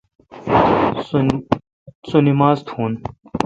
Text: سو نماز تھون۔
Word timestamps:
سو 2.07 2.17
نماز 2.25 2.57
تھون۔ 2.67 2.91